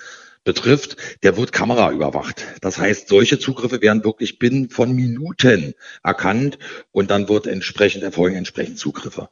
betrifft, 0.46 0.96
der 1.22 1.36
wird 1.36 1.52
Kamera 1.52 1.92
überwacht. 1.92 2.46
Das 2.62 2.78
heißt, 2.78 3.08
solche 3.08 3.38
Zugriffe 3.38 3.82
werden 3.82 4.02
wirklich 4.04 4.38
binnen 4.38 4.70
von 4.70 4.92
Minuten 4.92 5.74
erkannt 6.02 6.58
und 6.92 7.10
dann 7.10 7.28
wird 7.28 7.46
entsprechend 7.46 8.02
erfolgen 8.02 8.36
entsprechend 8.36 8.78
Zugriffe. 8.78 9.28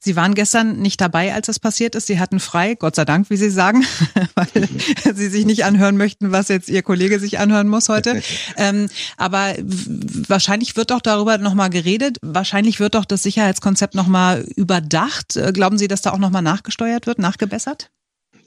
Sie 0.00 0.16
waren 0.16 0.34
gestern 0.34 0.78
nicht 0.78 1.00
dabei, 1.00 1.34
als 1.34 1.46
das 1.46 1.58
passiert 1.60 1.94
ist. 1.94 2.06
Sie 2.06 2.18
hatten 2.18 2.40
frei, 2.40 2.74
Gott 2.74 2.96
sei 2.96 3.04
Dank, 3.04 3.28
wie 3.28 3.36
Sie 3.36 3.50
sagen, 3.50 3.84
weil 4.34 4.46
mhm. 4.54 5.14
Sie 5.14 5.28
sich 5.28 5.44
nicht 5.44 5.64
anhören 5.64 5.96
möchten, 5.96 6.32
was 6.32 6.48
jetzt 6.48 6.68
Ihr 6.68 6.82
Kollege 6.82 7.20
sich 7.20 7.38
anhören 7.38 7.68
muss 7.68 7.88
heute. 7.88 8.22
ähm, 8.56 8.88
aber 9.16 9.54
wahrscheinlich 9.58 10.76
wird 10.76 10.90
doch 10.90 11.00
darüber 11.00 11.38
nochmal 11.38 11.70
geredet. 11.70 12.18
Wahrscheinlich 12.22 12.80
wird 12.80 12.94
doch 12.94 13.04
das 13.04 13.22
Sicherheitskonzept 13.22 13.94
nochmal 13.94 14.46
überdacht. 14.56 15.38
Glauben 15.52 15.76
Sie, 15.76 15.88
dass 15.88 16.02
da 16.02 16.12
auch 16.12 16.18
nochmal 16.18 16.42
nachgesteuert 16.42 17.06
wird, 17.06 17.18
nachgebessert? 17.18 17.90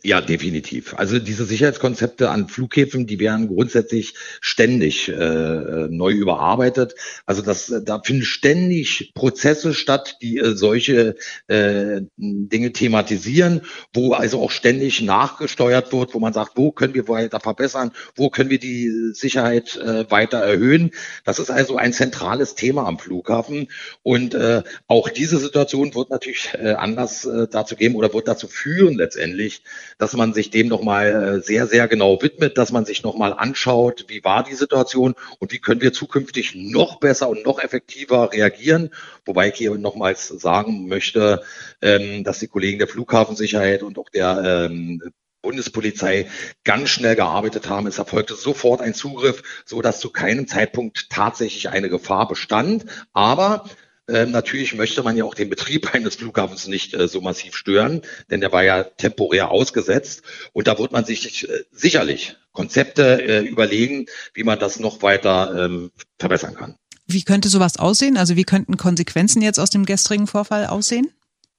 Ja, 0.06 0.22
definitiv. 0.22 0.94
Also 0.94 1.18
diese 1.18 1.46
Sicherheitskonzepte 1.46 2.30
an 2.30 2.48
Flughäfen, 2.48 3.08
die 3.08 3.20
werden 3.20 3.48
grundsätzlich 3.48 4.14
ständig 4.40 5.10
äh, 5.10 5.88
neu 5.90 6.12
überarbeitet. 6.12 6.94
Also 7.26 7.42
das, 7.42 7.74
da 7.84 8.00
finden 8.04 8.22
ständig 8.22 9.14
Prozesse 9.16 9.74
statt, 9.74 10.18
die 10.22 10.38
äh, 10.38 10.56
solche 10.56 11.16
äh, 11.48 12.02
Dinge 12.18 12.72
thematisieren, 12.72 13.62
wo 13.96 14.14
also 14.14 14.44
auch 14.44 14.52
ständig 14.52 15.02
nachgesteuert 15.02 15.92
wird, 15.92 16.14
wo 16.14 16.20
man 16.20 16.34
sagt, 16.34 16.52
wo 16.54 16.72
können 16.72 16.94
wir 16.94 17.08
weiter 17.08 17.40
verbessern, 17.40 17.92
wo 18.16 18.30
können 18.30 18.52
wir 18.52 18.60
die 18.60 19.10
Sicherheit 19.14 19.76
äh, 19.78 20.06
weiter 20.12 20.38
erhöhen. 20.38 20.92
Das 21.24 21.40
ist 21.40 21.50
also 21.50 21.78
ein 21.78 21.94
zentrales 21.94 22.54
Thema 22.54 22.86
am 22.86 23.00
Flughafen. 23.00 23.70
Und 24.04 24.36
äh, 24.36 24.62
auch 24.86 25.10
diese 25.10 25.40
Situation 25.40 25.96
wird 25.96 26.12
natürlich 26.12 26.50
äh, 26.54 26.74
anders 26.74 27.26
äh, 27.26 27.48
dazu 27.50 27.76
geben 27.76 27.96
oder 27.96 28.14
wird 28.14 28.28
dazu 28.28 28.48
führen 28.48 28.94
letztendlich, 28.94 29.64
dass 29.98 30.14
man 30.14 30.34
sich 30.34 30.50
dem 30.50 30.68
nochmal 30.68 31.38
äh, 31.38 31.42
sehr, 31.42 31.68
sehr 31.68 31.88
genau 31.88 32.22
widmet, 32.22 32.58
dass 32.58 32.72
man 32.72 32.86
sich 32.86 33.04
nochmal 33.04 33.34
anschaut, 33.34 34.06
wie 34.08 34.24
war 34.24 34.44
die 34.44 34.56
Situation 34.56 35.16
und 35.40 35.52
wie 35.52 35.60
können 35.60 35.82
wir 35.82 35.94
zukünftig 35.94 36.56
noch 36.56 37.00
besser 37.00 37.30
und 37.30 37.46
noch 37.46 37.60
effektiver 37.60 38.32
reagieren. 38.32 38.92
Wobei 39.26 39.50
ich 39.50 39.56
hier 39.56 39.76
nochmals 39.76 40.28
sagen 40.28 40.88
möchte, 40.88 41.44
ähm, 41.82 42.24
dass 42.24 42.40
die 42.40 42.48
Kollegen 42.48 42.80
der 42.80 42.88
Flughafensicherheit 42.88 43.84
und 43.84 43.98
auch 43.98 44.10
der 44.10 44.68
ähm, 44.70 45.02
Bundespolizei 45.46 46.28
ganz 46.64 46.90
schnell 46.90 47.16
gearbeitet 47.16 47.70
haben. 47.70 47.86
Es 47.86 48.00
erfolgte 48.00 48.34
sofort 48.34 48.82
ein 48.82 48.96
Zugriff, 48.96 49.64
so 49.64 49.82
dass 49.82 50.00
zu 50.00 50.10
keinem 50.10 50.48
Zeitpunkt 50.48 51.10
tatsächlich 51.12 51.70
eine 51.70 51.88
Gefahr 51.88 52.28
bestand. 52.28 52.86
Aber 53.14 53.70
ähm, 54.08 54.32
natürlich 54.32 54.76
möchte 54.76 55.02
man 55.04 55.18
ja 55.18 55.24
auch 55.24 55.34
den 55.34 55.50
Betrieb 55.50 55.90
eines 55.94 56.16
Flughafens 56.16 56.68
nicht 56.68 56.94
äh, 56.94 57.08
so 57.08 57.22
massiv 57.22 57.56
stören, 57.56 58.02
denn 58.30 58.42
der 58.42 58.52
war 58.52 58.64
ja 58.64 58.84
temporär 58.84 59.52
ausgesetzt. 59.52 60.24
Und 60.54 60.68
da 60.68 60.78
wird 60.78 60.92
man 60.92 61.06
sich 61.06 61.50
äh, 61.50 61.64
sicherlich 61.72 62.36
Konzepte 62.52 63.22
äh, 63.22 63.46
überlegen, 63.46 64.06
wie 64.34 64.44
man 64.44 64.60
das 64.60 64.80
noch 64.80 65.02
weiter 65.02 65.66
ähm, 65.66 65.92
verbessern 66.20 66.56
kann. 66.56 66.78
Wie 67.08 67.24
könnte 67.24 67.50
sowas 67.50 67.78
aussehen? 67.78 68.18
Also 68.18 68.36
wie 68.36 68.46
könnten 68.46 68.78
Konsequenzen 68.78 69.42
jetzt 69.42 69.60
aus 69.60 69.70
dem 69.70 69.86
gestrigen 69.86 70.28
Vorfall 70.28 70.68
aussehen? 70.68 71.12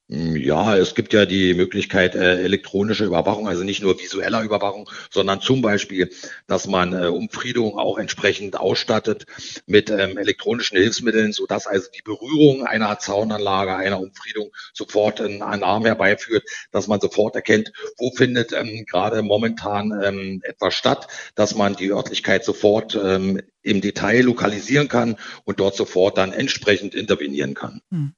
Ja, 0.09 0.77
es 0.77 0.95
gibt 0.95 1.13
ja 1.15 1.27
die 1.27 1.53
Möglichkeit 1.55 2.15
äh, 2.15 2.41
elektronische 2.43 3.05
Überwachung, 3.05 3.49
also 3.49 3.65
nicht 3.65 3.83
nur 3.83 3.99
visueller 3.99 4.43
Überwachung, 4.43 4.89
sondern 5.11 5.41
zum 5.41 5.63
Beispiel, 5.63 6.11
dass 6.47 6.69
man 6.69 6.93
äh, 6.93 7.09
Umfriedung 7.09 7.77
auch 7.77 7.99
entsprechend 7.99 8.57
ausstattet 8.57 9.27
mit 9.67 9.91
ähm, 9.91 10.17
elektronischen 10.17 10.79
Hilfsmitteln, 10.79 11.33
so 11.33 11.47
dass 11.47 11.67
also 11.67 11.91
die 11.91 12.03
Berührung 12.03 12.65
einer 12.65 13.01
Zaunanlage, 13.01 13.75
einer 13.75 13.99
Umfriedung 13.99 14.53
sofort 14.73 15.21
einen 15.21 15.43
Alarm 15.43 15.85
herbeiführt, 15.85 16.45
dass 16.71 16.87
man 16.87 17.01
sofort 17.01 17.35
erkennt, 17.35 17.73
wo 17.97 18.13
findet 18.13 18.53
ähm, 18.53 18.85
gerade 18.89 19.23
momentan 19.23 19.91
ähm, 20.05 20.41
etwas 20.45 20.75
statt, 20.75 21.09
dass 21.35 21.57
man 21.57 21.75
die 21.75 21.91
Örtlichkeit 21.91 22.45
sofort 22.45 22.95
ähm, 22.95 23.41
im 23.67 23.81
Detail 23.81 24.23
lokalisieren 24.23 24.89
kann 24.89 25.17
und 25.45 25.61
dort 25.61 25.77
sofort 25.77 26.17
dann 26.17 26.33
entsprechend 26.33 26.95
intervenieren 26.95 27.55
kann. 27.55 27.81
Hm. 27.91 28.13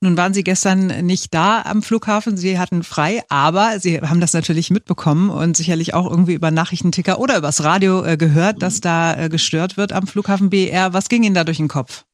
Nun 0.00 0.16
waren 0.16 0.32
Sie 0.32 0.42
gestern 0.42 0.86
nicht 1.04 1.34
da 1.34 1.62
am 1.62 1.82
Flughafen, 1.82 2.36
Sie 2.36 2.58
hatten 2.58 2.82
frei, 2.82 3.22
aber 3.28 3.78
Sie 3.78 4.00
haben 4.00 4.20
das 4.20 4.32
natürlich 4.32 4.70
mitbekommen 4.70 5.30
und 5.30 5.56
sicherlich 5.56 5.94
auch 5.94 6.10
irgendwie 6.10 6.34
über 6.34 6.50
Nachrichtenticker 6.50 7.20
oder 7.20 7.36
übers 7.36 7.62
Radio 7.62 8.02
äh, 8.02 8.16
gehört, 8.16 8.62
dass 8.62 8.80
da 8.80 9.24
äh, 9.24 9.28
gestört 9.28 9.76
wird 9.76 9.92
am 9.92 10.06
Flughafen 10.06 10.50
BR. 10.50 10.94
Was 10.94 11.08
ging 11.08 11.22
Ihnen 11.22 11.34
da 11.34 11.44
durch 11.44 11.58
den 11.58 11.68
Kopf? 11.68 12.04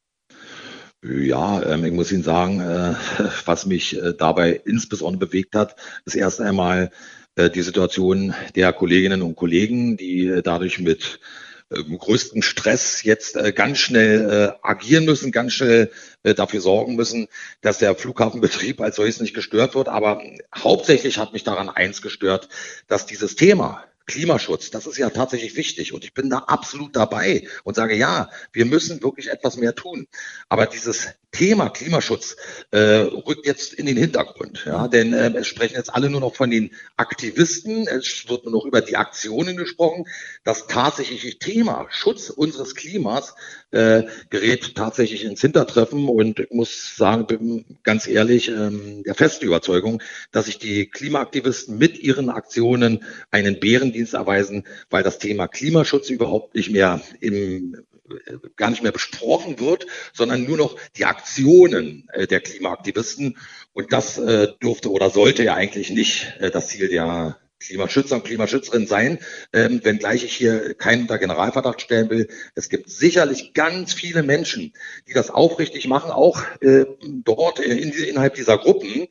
Ja, 1.02 1.62
ähm, 1.62 1.85
ich 1.85 1.92
muss 1.92 2.11
Ihnen 2.11 2.25
sagen, 2.25 2.61
äh, 2.61 2.94
was 3.44 3.66
mich 3.66 3.99
dabei 4.18 4.61
insbesondere 4.64 5.26
bewegt 5.26 5.54
hat, 5.54 5.76
ist 6.04 6.16
erst 6.16 6.40
einmal 6.40 6.90
die 7.38 7.62
Situation 7.62 8.35
der 8.56 8.73
Kolleginnen 8.73 9.23
und 9.23 9.37
Kollegen, 9.37 9.97
die 9.97 10.40
dadurch 10.42 10.80
mit 10.80 11.20
äh, 11.23 11.50
größten 11.71 12.43
Stress 12.43 13.03
jetzt 13.05 13.37
äh, 13.37 13.53
ganz 13.53 13.79
schnell 13.79 14.31
äh, 14.31 14.67
agieren 14.67 15.05
müssen, 15.05 15.31
ganz 15.31 15.53
schnell 15.53 15.91
äh, 16.25 16.35
dafür 16.35 16.61
sorgen 16.61 16.97
müssen, 16.97 17.29
dass 17.61 17.79
der 17.79 17.95
Flughafenbetrieb 17.95 18.81
als 18.81 18.97
solches 18.97 19.21
nicht 19.21 19.35
gestört 19.35 19.75
wird. 19.75 19.89
Aber 19.89 20.23
hauptsächlich 20.57 21.19
hat 21.19 21.33
mich 21.33 21.45
daran 21.45 21.69
eins 21.69 22.03
gestört, 22.03 22.49
dass 22.89 23.07
dieses 23.07 23.37
Thema 23.37 23.85
Klimaschutz, 24.11 24.71
das 24.71 24.88
ist 24.88 24.99
ja 24.99 25.09
tatsächlich 25.11 25.55
wichtig 25.55 25.93
und 25.93 26.02
ich 26.02 26.14
bin 26.14 26.29
da 26.31 26.38
absolut 26.38 26.97
dabei 26.97 27.47
und 27.62 27.76
sage, 27.76 27.95
ja, 27.95 28.29
wir 28.52 28.64
müssen 28.64 29.00
wirklich 29.05 29.31
etwas 29.31 29.57
mehr 29.57 29.76
tun. 29.76 30.09
Aber 30.49 30.67
dieses 30.67 31.11
Thema 31.31 31.69
Klimaschutz 31.69 32.37
äh, 32.73 32.79
rückt 32.81 33.47
jetzt 33.47 33.73
in 33.73 33.87
den 33.87 33.97
Hintergrund, 33.97 34.64
ja, 34.67 34.88
denn 34.88 35.12
äh, 35.12 35.33
es 35.37 35.47
sprechen 35.47 35.76
jetzt 35.76 35.95
alle 35.95 36.11
nur 36.11 36.21
noch 36.21 36.35
von 36.35 36.50
den 36.50 36.73
Aktivisten, 36.97 37.87
es 37.87 38.29
wird 38.29 38.45
nur 38.45 38.52
noch 38.52 38.64
über 38.64 38.81
die 38.81 38.97
Aktionen 38.97 39.57
gesprochen. 39.57 40.07
Das 40.43 40.67
tatsächliche 40.67 41.38
Thema 41.38 41.87
Schutz 41.90 42.31
unseres 42.31 42.75
Klimas 42.75 43.37
äh, 43.71 44.02
gerät 44.31 44.75
tatsächlich 44.75 45.25
ins 45.25 45.40
Hintertreffen 45.40 46.09
und 46.09 46.40
ich 46.40 46.50
muss 46.50 46.97
sagen, 46.97 47.29
bin 47.29 47.64
ganz 47.85 48.09
ehrlich 48.09 48.49
ähm, 48.49 49.05
der 49.05 49.14
festen 49.14 49.45
Überzeugung, 49.45 50.02
dass 50.33 50.47
sich 50.47 50.59
die 50.59 50.87
Klimaaktivisten 50.87 51.79
mit 51.79 51.97
ihren 52.00 52.29
Aktionen 52.29 53.05
einen 53.31 53.61
Bärendienst 54.00 54.14
erweisen, 54.14 54.64
weil 54.88 55.02
das 55.02 55.19
Thema 55.19 55.49
Klimaschutz 55.49 56.11
überhaupt 56.11 56.54
nicht 56.54 56.71
mehr 56.71 57.00
im 57.21 57.76
gar 58.57 58.71
nicht 58.71 58.83
mehr 58.83 58.90
besprochen 58.90 59.61
wird, 59.61 59.87
sondern 60.12 60.42
nur 60.42 60.57
noch 60.57 60.76
die 60.97 61.04
Aktionen 61.04 62.09
äh, 62.12 62.26
der 62.26 62.40
Klimaaktivisten. 62.40 63.38
Und 63.73 63.92
das 63.92 64.19
äh, 64.19 64.49
dürfte 64.61 64.90
oder 64.90 65.11
sollte 65.11 65.45
ja 65.45 65.54
eigentlich 65.54 65.90
nicht 65.90 66.35
äh, 66.40 66.50
das 66.50 66.66
Ziel 66.66 66.88
der 66.88 67.38
Klimaschützer 67.61 68.17
und 68.17 68.25
Klimaschützerin 68.25 68.87
sein, 68.87 69.19
ähm, 69.52 69.81
wenngleich 69.85 70.25
ich 70.25 70.35
hier 70.35 70.75
keinen 70.75 71.02
unter 71.02 71.19
Generalverdacht 71.19 71.81
stellen 71.81 72.11
will. 72.11 72.29
Es 72.55 72.69
gibt 72.69 72.90
sicherlich 72.90 73.55
ganz 73.55 73.93
viele 73.93 74.23
Menschen, 74.23 74.73
die 75.07 75.12
das 75.12 75.31
aufrichtig 75.31 75.87
machen, 75.87 76.11
auch 76.11 76.43
äh, 76.61 76.87
dort 77.02 77.61
in, 77.61 77.93
innerhalb 77.93 78.35
dieser 78.35 78.59
Gruppen, 78.59 79.07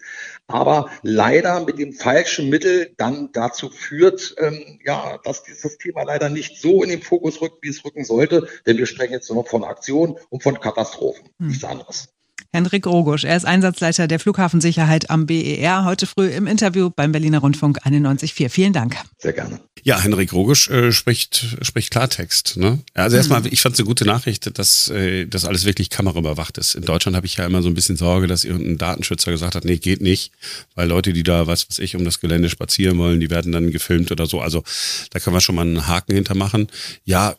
aber 0.48 0.89
leider 1.03 1.63
mit 1.63 1.77
dem 1.77 1.94
falschen 1.94 2.50
Mittel 2.50 2.94
dann 2.98 3.32
dazu 3.32 3.70
führt, 3.70 4.36
ähm, 4.39 4.79
ja, 4.84 5.20
dass 5.24 5.44
dieses 5.44 5.77
Thema 5.77 6.03
leider 6.03 6.29
nicht 6.29 6.60
so 6.60 6.84
in 6.84 6.89
den 6.89 7.01
Fokus 7.01 7.41
rückt, 7.41 7.63
wie 7.63 7.70
es 7.70 7.86
rücken 7.86 8.03
sollte, 8.03 8.48
denn 8.65 8.77
wir 8.77 8.88
sprechen 8.88 9.13
jetzt 9.13 9.29
nur 9.29 9.44
noch 9.44 9.48
von 9.48 9.63
Aktionen 9.63 10.15
und 10.29 10.41
von 10.41 10.60
Katastrophen, 10.60 11.29
hm. 11.38 11.48
nichts 11.48 11.63
anderes. 11.63 12.10
Henrik 12.51 12.88
Rogusch. 12.88 13.25
Er 13.25 13.38
ist 13.38 13.46
Einsatzleiter 13.46 14.08
der 14.08 14.20
Flughafensicherheit 14.20 15.10
am 15.12 15.27
BER. 15.27 15.86
Heute 15.86 16.08
früh 16.08 16.27
im 16.29 16.48
Interview 16.48 16.89
beim 16.89 17.12
Berliner 17.12 17.39
Rundfunk 17.39 17.86
91.4. 17.86 18.50
Vielen 18.50 18.74
Dank. 18.74 18.98
Sehr 19.20 19.34
gerne. 19.34 19.60
Ja, 19.84 20.00
Henrik 20.01 20.34
Rogisch 20.34 20.70
äh, 20.70 20.91
spricht, 20.91 21.58
spricht 21.62 21.91
Klartext. 21.91 22.58
Ne? 22.58 22.79
Also 22.94 23.18
erstmal, 23.18 23.46
ich 23.48 23.62
fand 23.62 23.74
es 23.74 23.79
eine 23.79 23.88
gute 23.88 24.06
Nachricht, 24.06 24.58
dass 24.58 24.89
äh, 24.89 25.25
das 25.25 25.46
alles 25.46 25.65
wirklich 25.65 25.89
kameraüberwacht 25.89 26.58
ist. 26.58 26.75
In 26.75 26.84
Deutschland 26.84 27.15
habe 27.15 27.25
ich 27.25 27.38
ja 27.38 27.46
immer 27.46 27.62
so 27.62 27.70
ein 27.70 27.74
bisschen 27.74 27.96
Sorge, 27.96 28.27
dass 28.27 28.44
irgendein 28.44 28.77
Datenschützer 28.77 29.32
gesagt 29.32 29.56
hat, 29.56 29.65
nee, 29.65 29.77
geht 29.77 30.01
nicht, 30.01 30.32
weil 30.75 30.88
Leute, 30.88 31.13
die 31.13 31.24
da, 31.24 31.48
was 31.48 31.70
weiß 31.70 31.79
ich, 31.79 31.96
um 31.96 32.03
das 32.03 32.20
Gelände 32.20 32.50
spazieren 32.50 32.98
wollen, 32.98 33.20
die 33.20 33.29
werden 33.29 33.51
dann 33.51 33.72
gefilmt 33.72 34.12
oder 34.12 34.25
so. 34.25 34.41
Also 34.41 34.63
da 35.12 35.20
können 35.20 35.36
wir 35.36 35.41
schon 35.41 35.56
mal 35.56 35.62
einen 35.62 35.88
Haken 35.88 36.13
hintermachen. 36.13 36.68
Ja, 37.06 37.36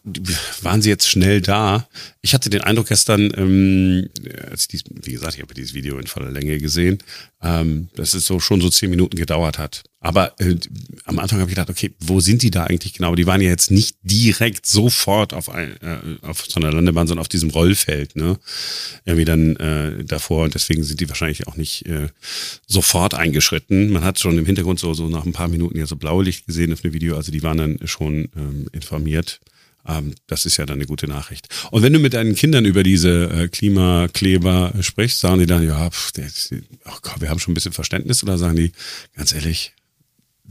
waren 0.62 0.82
sie 0.82 0.88
jetzt 0.88 1.08
schnell 1.08 1.40
da? 1.40 1.88
Ich 2.22 2.34
hatte 2.34 2.50
den 2.50 2.62
Eindruck 2.62 2.88
gestern, 2.88 3.32
ähm, 3.36 4.08
als 4.50 4.62
ich 4.62 4.68
dies, 4.68 4.84
wie 5.06 5.12
gesagt, 5.12 5.34
ich 5.34 5.42
habe 5.42 5.54
dieses 5.54 5.74
Video 5.74 5.98
in 5.98 6.06
voller 6.06 6.30
Länge 6.30 6.58
gesehen, 6.58 6.98
ähm, 7.42 7.88
dass 7.94 8.14
es 8.14 8.26
so 8.26 8.40
schon 8.40 8.60
so 8.60 8.68
zehn 8.68 8.90
Minuten 8.90 9.16
gedauert 9.16 9.58
hat. 9.58 9.82
Aber 10.02 10.32
äh, 10.40 10.56
am 11.04 11.18
Anfang 11.18 11.40
habe 11.40 11.50
ich 11.50 11.54
gedacht, 11.54 11.68
okay, 11.68 11.92
wo 12.00 12.20
sind 12.20 12.42
die 12.42 12.50
da 12.50 12.64
eigentlich 12.64 12.94
genau? 12.94 13.14
Die 13.14 13.26
waren 13.26 13.42
ja 13.42 13.48
jetzt 13.48 13.70
nicht 13.70 13.96
direkt 14.02 14.66
sofort 14.66 15.34
auf, 15.34 15.50
ein, 15.50 15.76
äh, 15.82 15.98
auf 16.22 16.46
so 16.46 16.58
einer 16.58 16.72
Landebahn, 16.72 17.06
sondern 17.06 17.20
auf 17.20 17.28
diesem 17.28 17.50
Rollfeld, 17.50 18.16
ne? 18.16 18.38
Irgendwie 19.04 19.26
dann 19.26 19.56
äh, 19.56 20.04
davor 20.04 20.44
und 20.44 20.54
deswegen 20.54 20.84
sind 20.84 21.00
die 21.00 21.08
wahrscheinlich 21.08 21.46
auch 21.46 21.56
nicht 21.56 21.86
äh, 21.86 22.08
sofort 22.66 23.14
eingeschritten. 23.14 23.90
Man 23.90 24.02
hat 24.02 24.18
schon 24.18 24.38
im 24.38 24.46
Hintergrund 24.46 24.78
so, 24.78 24.94
so 24.94 25.08
nach 25.08 25.26
ein 25.26 25.32
paar 25.32 25.48
Minuten 25.48 25.78
ja 25.78 25.86
so 25.86 25.96
Blaulicht 25.96 26.46
gesehen 26.46 26.72
auf 26.72 26.80
dem 26.80 26.94
Video, 26.94 27.16
also 27.16 27.30
die 27.30 27.42
waren 27.42 27.58
dann 27.58 27.78
schon 27.84 28.30
ähm, 28.36 28.68
informiert. 28.72 29.40
Ähm, 29.86 30.14
das 30.26 30.46
ist 30.46 30.56
ja 30.56 30.66
dann 30.66 30.78
eine 30.78 30.86
gute 30.86 31.08
Nachricht. 31.08 31.48
Und 31.70 31.82
wenn 31.82 31.92
du 31.92 31.98
mit 31.98 32.14
deinen 32.14 32.34
Kindern 32.34 32.64
über 32.64 32.82
diese 32.82 33.30
äh, 33.30 33.48
Klimakleber 33.48 34.74
sprichst, 34.80 35.20
sagen 35.20 35.38
die 35.38 35.46
dann, 35.46 35.66
ja, 35.66 35.90
pff, 35.90 36.12
oh 36.86 36.98
Gott, 37.02 37.20
wir 37.20 37.30
haben 37.30 37.38
schon 37.38 37.52
ein 37.52 37.54
bisschen 37.54 37.72
Verständnis 37.72 38.22
oder 38.22 38.38
sagen 38.38 38.56
die, 38.56 38.72
ganz 39.14 39.32
ehrlich, 39.32 39.72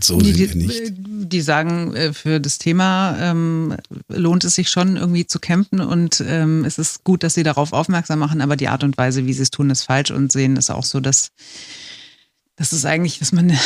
so 0.02 0.18
die, 0.20 0.34
sind 0.34 0.56
wir 0.56 0.56
nicht. 0.56 0.94
Die 0.98 1.42
sagen, 1.42 1.94
äh, 1.96 2.14
für 2.14 2.40
das 2.40 2.58
Thema 2.58 3.18
ähm, 3.20 3.76
lohnt 4.08 4.44
es 4.44 4.56
sich 4.56 4.70
schon 4.70 4.98
irgendwie 4.98 5.28
zu 5.28 5.40
kämpfen 5.40 5.82
und 5.82 6.24
ähm, 6.26 6.66
es 6.66 6.78
ist 6.78 7.04
gut, 7.04 7.24
dass 7.24 7.34
sie 7.34 7.44
darauf 7.44 7.74
aufmerksam 7.74 8.20
machen, 8.20 8.42
aber 8.42 8.56
die 8.56 8.68
Art 8.68 8.84
und 8.84 8.98
Weise, 8.98 9.26
wie 9.26 9.34
sie 9.34 9.44
es 9.44 9.52
tun, 9.52 9.70
ist 9.70 9.84
falsch 9.84 10.12
und 10.12 10.32
sehen 10.32 10.58
es 10.58 10.70
auch 10.70 10.86
so, 10.86 11.00
dass 11.00 11.32
das 12.60 12.74
ist 12.74 12.86
eigentlich, 12.86 13.20
dass 13.20 13.32
man, 13.32 13.58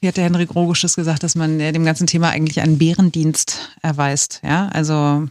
wie 0.00 0.08
hat 0.08 0.16
der 0.16 0.24
Henrik 0.24 0.54
Rogisches 0.54 0.96
gesagt, 0.96 1.22
dass 1.22 1.34
man 1.34 1.58
dem 1.58 1.84
ganzen 1.84 2.06
Thema 2.06 2.30
eigentlich 2.30 2.60
einen 2.62 2.78
Bärendienst 2.78 3.70
erweist. 3.82 4.40
Ja, 4.42 4.68
also 4.68 5.28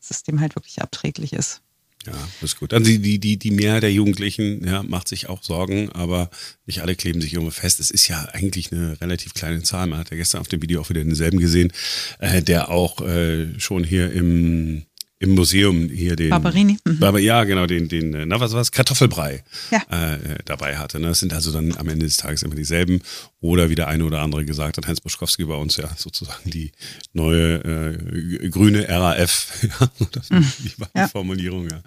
dass 0.00 0.10
es 0.10 0.22
dem 0.22 0.40
halt 0.40 0.56
wirklich 0.56 0.80
abträglich 0.80 1.34
ist. 1.34 1.60
Ja, 2.06 2.12
das 2.40 2.52
ist 2.52 2.58
gut. 2.58 2.72
Also 2.72 2.86
die, 2.86 2.98
die, 2.98 3.18
die, 3.18 3.36
die 3.36 3.50
Mehrheit 3.50 3.82
der 3.82 3.92
Jugendlichen 3.92 4.66
ja, 4.66 4.82
macht 4.82 5.08
sich 5.08 5.28
auch 5.28 5.42
Sorgen, 5.42 5.90
aber 5.90 6.30
nicht 6.64 6.80
alle 6.80 6.94
kleben 6.94 7.20
sich 7.20 7.34
irgendwo 7.34 7.50
fest. 7.50 7.78
Es 7.78 7.90
ist 7.90 8.08
ja 8.08 8.24
eigentlich 8.32 8.72
eine 8.72 8.98
relativ 9.02 9.34
kleine 9.34 9.62
Zahl. 9.62 9.86
Man 9.88 9.98
hat 9.98 10.10
ja 10.10 10.16
gestern 10.16 10.40
auf 10.40 10.48
dem 10.48 10.62
Video 10.62 10.80
auch 10.80 10.88
wieder 10.88 11.04
denselben 11.04 11.38
gesehen, 11.38 11.72
äh, 12.20 12.42
der 12.42 12.70
auch 12.70 13.02
äh, 13.02 13.58
schon 13.58 13.84
hier 13.84 14.12
im 14.12 14.86
im 15.18 15.34
Museum 15.34 15.88
hier 15.88 16.14
den 16.14 16.28
Barberini. 16.28 16.78
Mhm. 16.84 16.98
Barber, 16.98 17.18
ja, 17.18 17.44
genau, 17.44 17.66
den, 17.66 17.88
den, 17.88 18.12
äh, 18.14 18.26
na 18.26 18.38
was 18.38 18.52
was, 18.52 18.70
Kartoffelbrei 18.70 19.42
ja. 19.70 20.14
äh, 20.14 20.38
dabei 20.44 20.76
hatte. 20.76 21.00
Ne? 21.00 21.08
Das 21.08 21.20
sind 21.20 21.32
also 21.32 21.52
dann 21.52 21.74
am 21.76 21.88
Ende 21.88 22.04
des 22.04 22.18
Tages 22.18 22.42
immer 22.42 22.54
dieselben. 22.54 23.00
Oder 23.40 23.70
wie 23.70 23.74
der 23.74 23.88
eine 23.88 24.04
oder 24.04 24.20
andere 24.20 24.44
gesagt 24.44 24.76
hat, 24.76 24.86
Heinz 24.86 25.00
Buschkowski 25.00 25.44
bei 25.44 25.54
uns 25.54 25.76
ja 25.78 25.88
sozusagen 25.96 26.50
die 26.50 26.72
neue 27.14 27.54
äh, 27.54 28.48
grüne 28.50 28.86
RAF. 28.88 29.62
ja, 29.80 29.90
das 30.12 30.30
mhm. 30.30 30.52
die 30.58 30.72
ja. 30.94 31.08
Formulierung, 31.08 31.68
ja. 31.70 31.82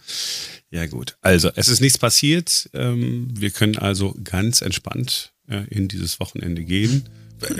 Ja, 0.72 0.86
gut. 0.88 1.18
Also, 1.22 1.52
es 1.56 1.68
ist 1.68 1.82
nichts 1.82 1.98
passiert. 1.98 2.70
Ähm, 2.74 3.28
wir 3.32 3.52
können 3.52 3.78
also 3.78 4.16
ganz 4.24 4.62
entspannt 4.62 5.34
äh, 5.48 5.64
in 5.70 5.88
dieses 5.88 6.20
Wochenende 6.20 6.64
gehen 6.64 7.10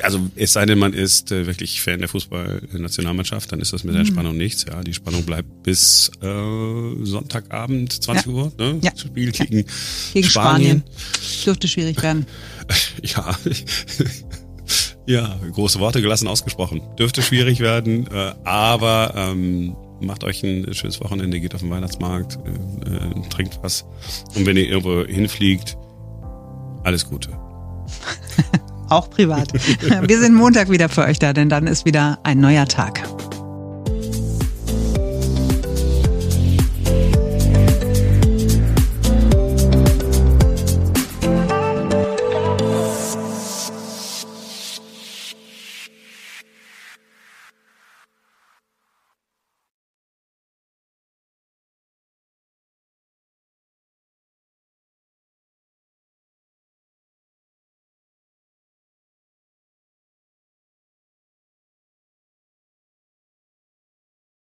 also 0.02 0.30
es 0.36 0.54
sei 0.54 0.66
denn, 0.66 0.80
man 0.80 0.94
ist 0.94 1.32
äh, 1.32 1.48
wirklich 1.48 1.82
Fan 1.82 2.00
der 2.00 2.10
Fußballnationalmannschaft, 2.10 3.52
dann 3.52 3.60
ist 3.60 3.74
das 3.74 3.84
mit 3.84 3.96
der 3.96 4.04
mhm. 4.04 4.38
nichts. 4.38 4.66
Ja, 4.68 4.82
die 4.82 4.94
Spannung 4.94 5.24
bleibt 5.24 5.64
bis 5.64 6.12
äh, 6.22 7.06
Sonntagabend 7.06 7.92
20 8.04 8.26
ja. 8.26 8.32
Uhr. 8.32 8.52
Ne? 8.58 8.80
Ja. 8.82 8.92
Spiel 8.96 9.32
gegen, 9.32 9.66
gegen 10.14 10.28
Spanien. 10.28 10.30
Spanien. 10.30 10.84
Dürfte 11.46 11.68
schwierig 11.68 12.02
werden. 12.04 12.26
ja. 13.04 13.38
ja, 15.08 15.40
große 15.52 15.80
Worte 15.80 16.02
gelassen 16.02 16.28
ausgesprochen. 16.28 16.82
Dürfte 16.98 17.22
schwierig 17.22 17.60
werden, 17.60 18.08
äh, 18.08 18.34
aber 18.44 19.14
ähm, 19.16 19.76
macht 20.02 20.24
euch 20.24 20.44
ein 20.44 20.74
schönes 20.74 21.00
Wochenende, 21.02 21.40
geht 21.40 21.56
auf 21.56 21.62
den 21.62 21.70
Weihnachtsmarkt, 21.70 22.38
äh, 22.46 22.96
äh, 22.96 23.30
trinkt 23.30 23.60
was. 23.62 23.86
Und 24.36 24.46
wenn 24.46 24.58
ihr 24.58 24.68
irgendwo 24.68 25.06
hinfliegt, 25.06 25.78
alles 26.84 27.06
Gute. 27.06 27.30
auch 28.90 29.10
privat. 29.10 29.54
Wir 30.08 30.20
sind 30.20 30.36
Montag 30.36 30.70
wieder 30.70 30.90
für 30.90 31.04
euch 31.04 31.20
da, 31.20 31.34
denn 31.34 31.50
dann 31.50 31.68
ist 31.68 31.86
wieder 31.86 32.20
ein 32.24 32.40
neuer 32.40 32.66
Tag. 32.66 33.04